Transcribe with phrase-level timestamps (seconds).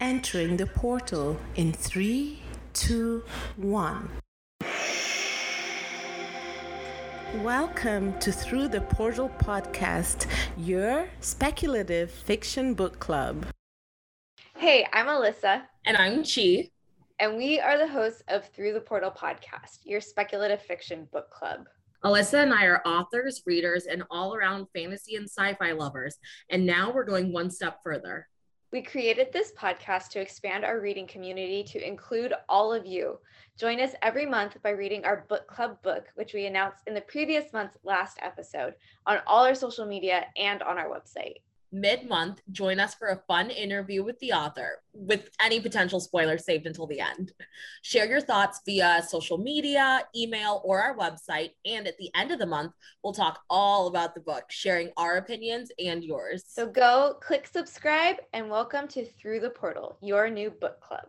[0.00, 2.40] Entering the portal in three,
[2.74, 3.24] two,
[3.56, 4.10] one.
[7.36, 10.26] Welcome to Through the Portal podcast,
[10.58, 13.46] your speculative fiction book club.
[14.58, 15.62] Hey, I'm Alyssa.
[15.86, 16.68] And I'm Chi.
[17.18, 21.64] And we are the hosts of Through the Portal podcast, your speculative fiction book club.
[22.04, 26.18] Alyssa and I are authors, readers, and all around fantasy and sci fi lovers.
[26.50, 28.28] And now we're going one step further.
[28.72, 33.18] We created this podcast to expand our reading community to include all of you.
[33.56, 37.00] Join us every month by reading our book club book, which we announced in the
[37.02, 38.74] previous month's last episode,
[39.06, 41.36] on all our social media and on our website
[41.76, 46.44] mid month, join us for a fun interview with the author with any potential spoilers
[46.44, 47.32] saved until the end.
[47.82, 51.50] Share your thoughts via social media, email, or our website.
[51.64, 52.72] And at the end of the month,
[53.04, 56.44] we'll talk all about the book, sharing our opinions and yours.
[56.48, 61.06] So go click subscribe and welcome to Through the Portal, your new book club.